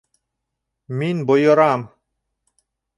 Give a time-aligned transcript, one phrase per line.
[1.01, 1.87] Мин бойорам!